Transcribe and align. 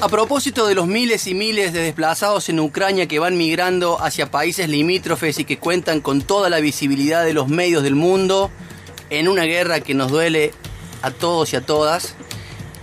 A 0.00 0.08
propósito 0.08 0.68
de 0.68 0.76
los 0.76 0.86
miles 0.86 1.26
y 1.26 1.34
miles 1.34 1.72
de 1.72 1.80
desplazados 1.80 2.48
en 2.48 2.60
Ucrania 2.60 3.08
que 3.08 3.18
van 3.18 3.36
migrando 3.36 4.00
hacia 4.00 4.30
países 4.30 4.68
limítrofes 4.68 5.40
y 5.40 5.44
que 5.44 5.58
cuentan 5.58 6.00
con 6.00 6.22
toda 6.22 6.48
la 6.48 6.60
visibilidad 6.60 7.24
de 7.24 7.32
los 7.32 7.48
medios 7.48 7.82
del 7.82 7.96
mundo, 7.96 8.52
en 9.10 9.26
una 9.26 9.42
guerra 9.42 9.80
que 9.80 9.94
nos 9.94 10.12
duele 10.12 10.52
a 11.02 11.10
todos 11.10 11.52
y 11.52 11.56
a 11.56 11.62
todas, 11.62 12.14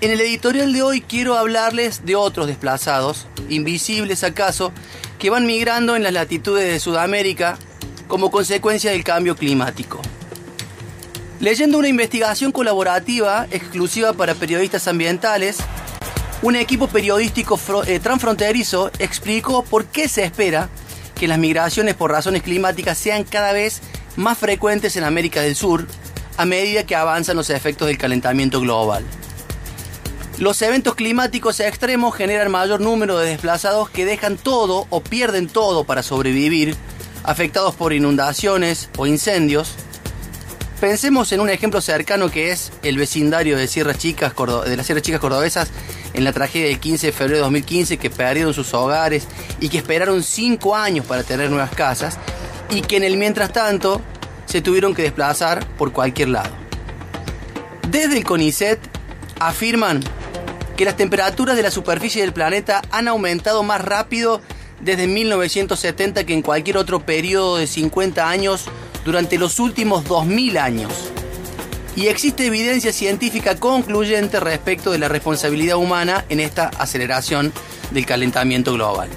en 0.01 0.11
el 0.11 0.19
editorial 0.19 0.73
de 0.73 0.83
hoy 0.83 0.99
quiero 0.99 1.37
hablarles 1.37 2.05
de 2.05 2.17
otros 2.17 2.47
desplazados, 2.47 3.27
invisibles 3.47 4.25
acaso, 4.25 4.73
que 5.17 5.29
van 5.29 5.45
migrando 5.45 5.95
en 5.95 6.03
las 6.03 6.11
latitudes 6.11 6.69
de 6.69 6.81
Sudamérica 6.81 7.57
como 8.09 8.29
consecuencia 8.29 8.91
del 8.91 9.05
cambio 9.05 9.37
climático. 9.37 10.01
Leyendo 11.39 11.77
una 11.77 11.87
investigación 11.87 12.51
colaborativa 12.51 13.47
exclusiva 13.51 14.11
para 14.11 14.35
periodistas 14.35 14.89
ambientales, 14.89 15.59
un 16.41 16.55
equipo 16.55 16.87
periodístico 16.87 17.59
eh, 17.87 17.99
transfronterizo 17.99 18.91
explicó 18.99 19.63
por 19.63 19.85
qué 19.85 20.07
se 20.07 20.23
espera 20.23 20.69
que 21.15 21.27
las 21.27 21.39
migraciones 21.39 21.95
por 21.95 22.11
razones 22.11 22.43
climáticas 22.43 22.97
sean 22.97 23.23
cada 23.23 23.53
vez 23.53 23.81
más 24.15 24.37
frecuentes 24.37 24.95
en 24.97 25.03
América 25.03 25.41
del 25.41 25.55
Sur 25.55 25.87
a 26.37 26.45
medida 26.45 26.85
que 26.85 26.95
avanzan 26.95 27.37
los 27.37 27.49
efectos 27.49 27.87
del 27.87 27.97
calentamiento 27.97 28.59
global. 28.59 29.05
Los 30.37 30.61
eventos 30.61 30.95
climáticos 30.95 31.61
extremos 31.61 32.13
generan 32.13 32.51
mayor 32.51 32.81
número 32.81 33.17
de 33.17 33.29
desplazados 33.29 33.89
que 33.89 34.05
dejan 34.05 34.35
todo 34.35 34.85
o 34.89 35.01
pierden 35.01 35.47
todo 35.47 35.85
para 35.85 36.03
sobrevivir, 36.03 36.75
afectados 37.23 37.73
por 37.75 37.93
inundaciones 37.93 38.89
o 38.97 39.07
incendios. 39.07 39.75
Pensemos 40.81 41.31
en 41.31 41.39
un 41.39 41.49
ejemplo 41.49 41.79
cercano 41.79 42.29
que 42.29 42.51
es 42.51 42.73
el 42.83 42.97
vecindario 42.97 43.57
de, 43.57 43.67
Sierra 43.69 43.93
Chicas, 43.93 44.33
de 44.65 44.75
las 44.75 44.85
Sierras 44.85 45.03
Chicas 45.03 45.21
Cordobesas 45.21 45.69
en 46.15 46.23
la 46.23 46.31
tragedia 46.31 46.67
del 46.67 46.79
15 46.79 47.07
de 47.07 47.13
febrero 47.13 47.37
de 47.37 47.43
2015 47.43 47.97
que 47.97 48.09
perdieron 48.09 48.53
sus 48.53 48.73
hogares 48.73 49.27
y 49.59 49.69
que 49.69 49.77
esperaron 49.77 50.23
cinco 50.23 50.75
años 50.75 51.05
para 51.05 51.23
tener 51.23 51.49
nuevas 51.49 51.71
casas 51.71 52.17
y 52.69 52.81
que 52.81 52.97
en 52.97 53.03
el 53.03 53.17
mientras 53.17 53.51
tanto 53.51 54.01
se 54.45 54.61
tuvieron 54.61 54.95
que 54.95 55.01
desplazar 55.01 55.65
por 55.77 55.91
cualquier 55.91 56.29
lado. 56.29 56.51
Desde 57.89 58.17
el 58.17 58.23
CONICET 58.23 58.79
afirman 59.39 60.01
que 60.77 60.85
las 60.85 60.95
temperaturas 60.95 61.55
de 61.55 61.63
la 61.63 61.71
superficie 61.71 62.21
del 62.21 62.33
planeta 62.33 62.81
han 62.91 63.07
aumentado 63.07 63.63
más 63.63 63.81
rápido 63.81 64.41
desde 64.79 65.07
1970 65.07 66.25
que 66.25 66.33
en 66.33 66.41
cualquier 66.41 66.77
otro 66.77 67.05
periodo 67.05 67.57
de 67.57 67.67
50 67.67 68.29
años 68.29 68.65
durante 69.03 69.37
los 69.37 69.59
últimos 69.59 70.05
2000 70.05 70.57
años 70.57 71.11
y 71.95 72.07
existe 72.07 72.45
evidencia 72.45 72.91
científica 72.91 73.55
concluyente 73.55 74.39
respecto 74.39 74.91
de 74.91 74.99
la 74.99 75.07
responsabilidad 75.07 75.77
humana 75.77 76.25
en 76.29 76.39
esta 76.39 76.67
aceleración 76.67 77.53
del 77.91 78.05
calentamiento 78.05 78.73
global. 78.73 79.09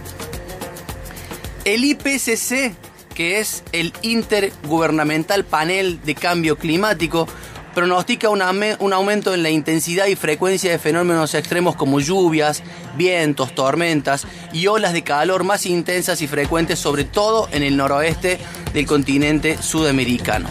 El 1.64 1.84
IPCC, 1.84 2.74
que 3.14 3.40
es 3.40 3.64
el 3.72 3.92
Intergubernamental 4.02 5.44
Panel 5.44 6.00
de 6.02 6.14
Cambio 6.14 6.56
Climático, 6.56 7.26
pronostica 7.74 8.28
un, 8.28 8.42
aumento 8.42 9.34
en 9.34 9.42
la 9.42 9.50
intensidad 9.50 10.06
y 10.06 10.16
frecuencia 10.16 10.70
de 10.70 10.78
fenómenos 10.78 11.34
extremos 11.34 11.76
como 11.76 12.00
lluvias, 12.00 12.62
vientos, 12.96 13.54
tormentas 13.54 14.26
y 14.52 14.66
olas 14.66 14.92
de 14.92 15.02
calor 15.02 15.44
más 15.44 15.66
intensas 15.66 16.20
y 16.22 16.26
frecuentes, 16.26 16.78
sobre 16.78 17.04
todo 17.04 17.48
en 17.52 17.62
el 17.62 17.76
noroeste 17.76 18.38
del 18.72 18.86
continente 18.86 19.62
sudamericano. 19.62 20.48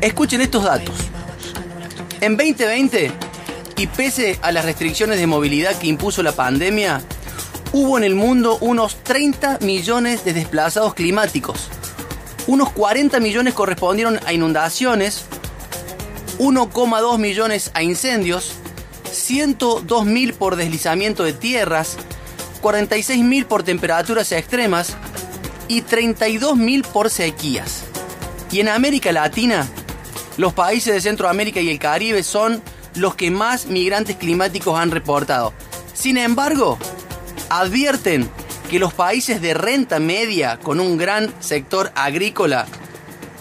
Escuchen 0.00 0.40
estos 0.40 0.64
datos. 0.64 1.11
En 2.22 2.36
2020, 2.36 3.10
y 3.78 3.86
pese 3.88 4.38
a 4.42 4.52
las 4.52 4.64
restricciones 4.64 5.18
de 5.18 5.26
movilidad 5.26 5.76
que 5.76 5.88
impuso 5.88 6.22
la 6.22 6.30
pandemia, 6.30 7.02
hubo 7.72 7.98
en 7.98 8.04
el 8.04 8.14
mundo 8.14 8.58
unos 8.60 9.02
30 9.02 9.58
millones 9.62 10.24
de 10.24 10.32
desplazados 10.32 10.94
climáticos. 10.94 11.68
Unos 12.46 12.70
40 12.70 13.18
millones 13.18 13.54
correspondieron 13.54 14.20
a 14.24 14.32
inundaciones, 14.32 15.24
1,2 16.38 17.18
millones 17.18 17.72
a 17.74 17.82
incendios, 17.82 18.52
102 19.10 20.06
mil 20.06 20.32
por 20.32 20.54
deslizamiento 20.54 21.24
de 21.24 21.32
tierras, 21.32 21.96
46 22.60 23.24
mil 23.24 23.46
por 23.46 23.64
temperaturas 23.64 24.30
extremas 24.30 24.96
y 25.66 25.82
32 25.82 26.56
mil 26.56 26.84
por 26.84 27.10
sequías. 27.10 27.82
Y 28.52 28.60
en 28.60 28.68
América 28.68 29.10
Latina, 29.10 29.66
los 30.36 30.52
países 30.52 30.94
de 30.94 31.00
Centroamérica 31.00 31.60
y 31.60 31.70
el 31.70 31.78
Caribe 31.78 32.22
son 32.22 32.62
los 32.94 33.14
que 33.14 33.30
más 33.30 33.66
migrantes 33.66 34.16
climáticos 34.16 34.78
han 34.78 34.90
reportado. 34.90 35.52
Sin 35.94 36.16
embargo, 36.16 36.78
advierten 37.50 38.28
que 38.70 38.78
los 38.78 38.94
países 38.94 39.42
de 39.42 39.54
renta 39.54 39.98
media 39.98 40.58
con 40.58 40.80
un 40.80 40.96
gran 40.96 41.32
sector 41.40 41.92
agrícola, 41.94 42.66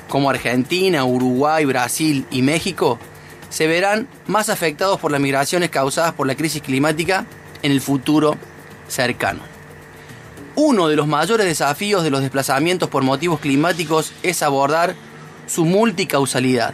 como 0.09 0.30
Argentina, 0.30 1.06
Uruguay, 1.06 1.63
Brasil 1.66 2.25
y 2.31 2.41
México, 2.41 3.00
se 3.50 3.68
verán 3.68 4.07
más 4.28 4.50
afectados 4.50 5.00
por 5.00 5.12
las 5.12 5.22
migraciones 5.22 5.69
causadas 5.69 6.13
por 6.13 6.28
la 6.28 6.35
crisis 6.35 6.62
climática 6.62 7.25
en 7.62 7.72
el 7.72 7.81
futuro 7.81 8.35
cercano. 8.88 9.40
Uno 10.56 10.90
de 10.90 10.97
los 10.97 11.07
mayores 11.07 11.46
desafíos 11.46 12.03
de 12.03 12.09
los 12.09 12.22
desplazamientos 12.22 12.90
por 12.90 13.03
motivos 13.03 13.40
climáticos 13.40 14.12
es 14.24 14.44
abordar 14.44 14.96
su 15.47 15.66
multicausalidad. 15.66 16.74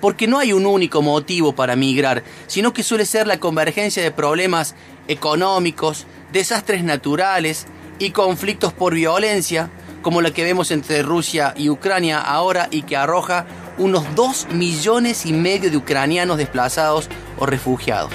Porque 0.00 0.28
no 0.28 0.38
hay 0.38 0.52
un 0.52 0.66
único 0.66 1.02
motivo 1.02 1.54
para 1.54 1.76
migrar, 1.76 2.22
sino 2.46 2.72
que 2.72 2.82
suele 2.82 3.04
ser 3.04 3.26
la 3.26 3.40
convergencia 3.40 4.02
de 4.02 4.12
problemas 4.12 4.74
económicos, 5.08 6.06
desastres 6.32 6.84
naturales 6.84 7.66
y 7.98 8.10
conflictos 8.10 8.72
por 8.72 8.94
violencia, 8.94 9.70
como 10.02 10.22
la 10.22 10.30
que 10.30 10.44
vemos 10.44 10.70
entre 10.70 11.02
Rusia 11.02 11.54
y 11.56 11.68
Ucrania 11.68 12.20
ahora 12.20 12.68
y 12.70 12.82
que 12.82 12.96
arroja 12.96 13.46
unos 13.78 14.04
2 14.14 14.48
millones 14.52 15.26
y 15.26 15.32
medio 15.32 15.70
de 15.70 15.76
ucranianos 15.76 16.38
desplazados 16.38 17.08
o 17.38 17.46
refugiados. 17.46 18.12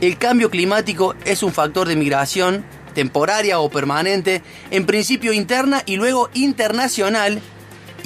El 0.00 0.18
cambio 0.18 0.50
climático 0.50 1.14
es 1.24 1.42
un 1.42 1.52
factor 1.52 1.88
de 1.88 1.96
migración 1.96 2.64
temporaria 2.96 3.60
o 3.60 3.68
permanente, 3.68 4.42
en 4.70 4.86
principio 4.86 5.34
interna 5.34 5.82
y 5.84 5.96
luego 5.96 6.30
internacional, 6.32 7.42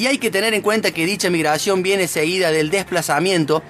y 0.00 0.06
hay 0.06 0.16
que 0.16 0.30
tener 0.30 0.54
en 0.54 0.62
cuenta 0.62 0.92
que 0.92 1.04
dicha 1.04 1.28
migración 1.28 1.82
viene 1.82 2.08
seguida 2.08 2.50
del 2.50 2.70
desplazamiento 2.70 3.62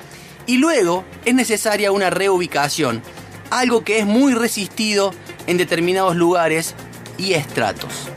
y 0.47 0.59
luego 0.59 1.05
es 1.25 1.35
necesaria 1.35 1.91
una 1.91 2.09
reubicación, 2.09 3.03
algo 3.51 3.83
que 3.83 3.99
es 3.99 4.07
muy 4.07 4.35
resistido 4.35 5.13
en 5.49 5.57
determinados 5.57 6.15
lugares 6.15 6.77
y 7.19 7.33
estratos. 7.33 8.09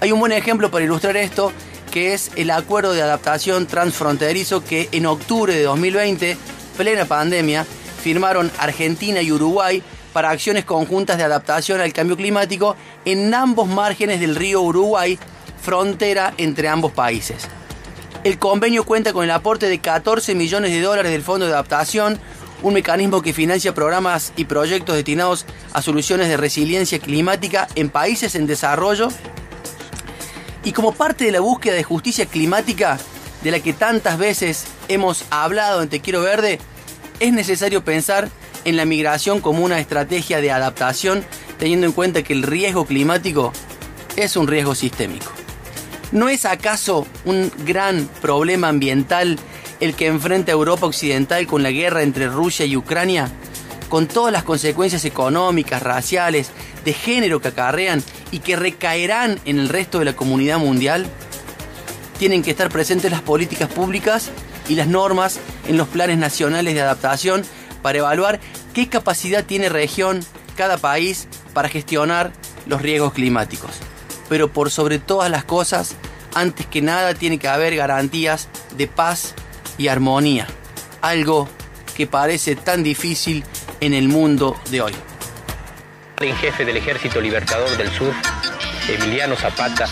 Hay 0.00 0.12
un 0.12 0.20
buen 0.20 0.30
ejemplo 0.30 0.70
para 0.70 0.84
ilustrar 0.84 1.16
esto 1.16 1.52
que 1.90 2.14
es 2.14 2.30
el 2.36 2.52
acuerdo 2.52 2.92
de 2.92 3.02
adaptación 3.02 3.66
transfronterizo 3.66 4.64
que 4.64 4.88
en 4.92 5.06
octubre 5.06 5.52
de 5.52 5.64
2020, 5.64 6.36
plena 6.76 7.04
pandemia, 7.04 7.66
firmaron 8.00 8.48
Argentina 8.60 9.22
y 9.22 9.32
Uruguay 9.32 9.82
para 10.12 10.30
acciones 10.30 10.64
conjuntas 10.64 11.18
de 11.18 11.24
adaptación 11.24 11.80
al 11.80 11.92
cambio 11.92 12.16
climático 12.16 12.76
en 13.04 13.34
ambos 13.34 13.66
márgenes 13.66 14.20
del 14.20 14.36
río 14.36 14.60
Uruguay 14.60 15.18
frontera 15.60 16.34
entre 16.36 16.68
ambos 16.68 16.92
países. 16.92 17.48
El 18.22 18.38
convenio 18.38 18.84
cuenta 18.84 19.12
con 19.12 19.24
el 19.24 19.30
aporte 19.30 19.66
de 19.68 19.78
14 19.78 20.34
millones 20.34 20.72
de 20.72 20.82
dólares 20.82 21.10
del 21.12 21.22
Fondo 21.22 21.46
de 21.46 21.52
Adaptación, 21.52 22.18
un 22.62 22.74
mecanismo 22.74 23.22
que 23.22 23.32
financia 23.32 23.74
programas 23.74 24.32
y 24.36 24.44
proyectos 24.44 24.94
destinados 24.94 25.46
a 25.72 25.80
soluciones 25.80 26.28
de 26.28 26.36
resiliencia 26.36 26.98
climática 26.98 27.66
en 27.74 27.88
países 27.88 28.34
en 28.34 28.46
desarrollo. 28.46 29.08
Y 30.64 30.72
como 30.72 30.92
parte 30.92 31.24
de 31.24 31.32
la 31.32 31.40
búsqueda 31.40 31.74
de 31.74 31.82
justicia 31.82 32.26
climática, 32.26 32.98
de 33.42 33.50
la 33.50 33.60
que 33.60 33.72
tantas 33.72 34.18
veces 34.18 34.66
hemos 34.88 35.24
hablado 35.30 35.82
en 35.82 35.88
Te 35.88 36.00
Quiero 36.00 36.20
Verde, 36.20 36.58
es 37.20 37.32
necesario 37.32 37.82
pensar 37.84 38.28
en 38.66 38.76
la 38.76 38.84
migración 38.84 39.40
como 39.40 39.64
una 39.64 39.80
estrategia 39.80 40.42
de 40.42 40.50
adaptación, 40.50 41.24
teniendo 41.58 41.86
en 41.86 41.92
cuenta 41.92 42.22
que 42.22 42.34
el 42.34 42.42
riesgo 42.42 42.84
climático 42.84 43.52
es 44.16 44.36
un 44.36 44.46
riesgo 44.46 44.74
sistémico. 44.74 45.32
¿No 46.12 46.28
es 46.28 46.44
acaso 46.44 47.06
un 47.24 47.52
gran 47.64 48.08
problema 48.20 48.68
ambiental 48.68 49.38
el 49.78 49.94
que 49.94 50.08
enfrenta 50.08 50.50
Europa 50.50 50.86
Occidental 50.86 51.46
con 51.46 51.62
la 51.62 51.70
guerra 51.70 52.02
entre 52.02 52.28
Rusia 52.28 52.66
y 52.66 52.76
Ucrania? 52.76 53.30
Con 53.88 54.08
todas 54.08 54.32
las 54.32 54.42
consecuencias 54.42 55.04
económicas, 55.04 55.82
raciales, 55.82 56.50
de 56.84 56.94
género 56.94 57.40
que 57.40 57.48
acarrean 57.48 58.02
y 58.32 58.40
que 58.40 58.56
recaerán 58.56 59.38
en 59.44 59.60
el 59.60 59.68
resto 59.68 60.00
de 60.00 60.04
la 60.06 60.16
comunidad 60.16 60.58
mundial, 60.58 61.06
tienen 62.18 62.42
que 62.42 62.50
estar 62.50 62.70
presentes 62.70 63.10
las 63.12 63.22
políticas 63.22 63.68
públicas 63.68 64.30
y 64.68 64.74
las 64.74 64.88
normas 64.88 65.38
en 65.68 65.76
los 65.76 65.86
planes 65.86 66.18
nacionales 66.18 66.74
de 66.74 66.80
adaptación 66.80 67.42
para 67.82 67.98
evaluar 67.98 68.40
qué 68.74 68.88
capacidad 68.88 69.44
tiene 69.44 69.68
región, 69.68 70.24
cada 70.56 70.76
país, 70.76 71.28
para 71.54 71.68
gestionar 71.68 72.32
los 72.66 72.82
riesgos 72.82 73.12
climáticos. 73.12 73.70
Pero 74.30 74.52
por 74.52 74.70
sobre 74.70 75.00
todas 75.00 75.28
las 75.28 75.42
cosas, 75.42 75.96
antes 76.34 76.64
que 76.64 76.80
nada 76.80 77.14
tiene 77.14 77.38
que 77.38 77.48
haber 77.48 77.74
garantías 77.74 78.48
de 78.76 78.86
paz 78.86 79.34
y 79.76 79.88
armonía, 79.88 80.46
algo 81.02 81.48
que 81.96 82.06
parece 82.06 82.54
tan 82.54 82.84
difícil 82.84 83.44
en 83.80 83.92
el 83.92 84.06
mundo 84.06 84.56
de 84.70 84.82
hoy. 84.82 84.94
En 86.20 86.36
jefe 86.36 86.64
del 86.64 86.76
Ejército 86.76 87.20
Libertador 87.20 87.76
del 87.76 87.90
Sur, 87.90 88.14
Emiliano 88.88 89.34
Zapata, 89.34 89.88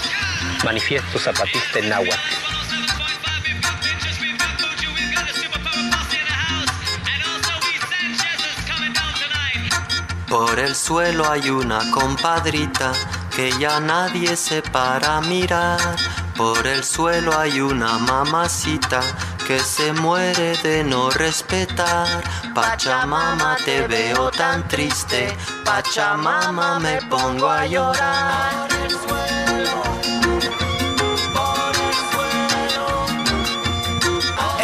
manifiesto 0.64 1.18
zapatista 1.18 1.80
en 1.80 1.88
Náhuatl. 1.88 2.20
Por 10.28 10.60
el 10.60 10.76
suelo 10.76 11.28
hay 11.28 11.50
una 11.50 11.90
compadrita 11.90 12.92
que 13.38 13.52
ya 13.60 13.78
nadie 13.78 14.34
se 14.34 14.62
para 14.62 15.20
mirar. 15.20 15.94
Por 16.36 16.66
el 16.66 16.82
suelo 16.82 17.38
hay 17.38 17.60
una 17.60 17.96
mamacita 17.96 19.00
que 19.46 19.60
se 19.60 19.92
muere 19.92 20.56
de 20.64 20.82
no 20.82 21.08
respetar. 21.10 22.20
Pachamama, 22.52 23.56
te 23.64 23.86
veo 23.86 24.32
tan 24.32 24.66
triste. 24.66 25.36
Pachamama, 25.64 26.80
me 26.80 27.00
pongo 27.02 27.48
a 27.48 27.64
llorar. 27.64 28.67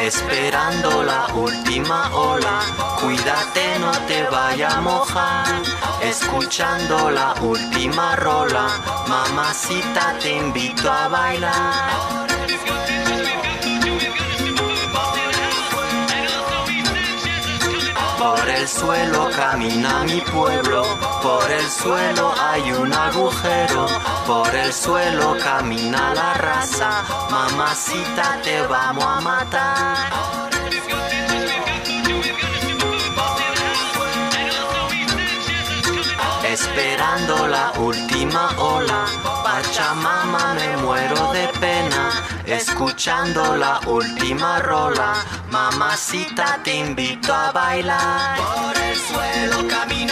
Esperando 0.07 1.03
la 1.03 1.29
última 1.35 2.15
ola, 2.15 2.61
cuídate 3.01 3.79
no 3.81 3.91
te 4.07 4.23
vaya 4.25 4.77
a 4.77 4.81
mojar. 4.83 5.63
Escuchando 6.03 7.11
la 7.11 7.33
última 7.41 8.15
rola, 8.17 8.69
mamacita 9.09 10.15
te 10.21 10.37
invito 10.37 10.93
a 10.93 11.09
bailar. 11.09 12.29
Por 18.25 18.49
el 18.49 18.67
suelo 18.67 19.29
camina 19.37 20.03
mi 20.05 20.19
pueblo, 20.23 20.83
por 21.23 21.51
el 21.51 21.69
suelo 21.69 22.33
hay 22.41 22.73
un 22.73 22.91
agujero, 22.91 23.85
por 24.27 24.49
el 24.55 24.73
suelo 24.73 25.37
camina 25.45 26.15
la 26.15 26.33
raza, 26.33 27.05
mamacita 27.31 28.41
te 28.43 28.63
vamos 28.63 29.05
a 29.05 29.21
matar. 29.21 30.11
Esperando 36.45 37.47
la 37.47 37.73
última 37.77 38.49
ola, 38.57 39.05
Pachamama 39.45 40.55
me 40.55 40.77
muero 40.79 41.31
de 41.35 41.47
escuchando 42.47 43.57
la 43.57 43.81
última 43.87 44.59
rola, 44.59 45.15
mamacita 45.51 46.61
te 46.63 46.75
invito 46.75 47.33
a 47.33 47.53
bailar. 47.53 48.37
Por 48.37 48.77
el 48.83 48.97
suelo 48.97 49.69
camina 49.69 50.04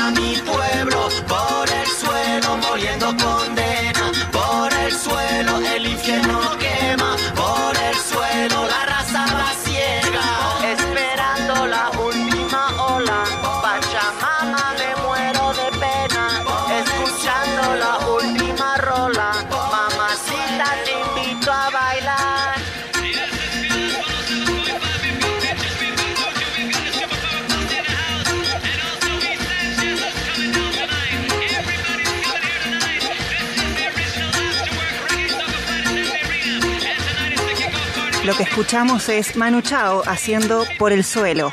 Lo 38.32 38.38
que 38.38 38.44
escuchamos 38.44 39.10
es 39.10 39.36
Manu 39.36 39.60
Chao 39.60 40.02
haciendo 40.06 40.64
Por 40.78 40.90
el 40.90 41.04
Suelo. 41.04 41.52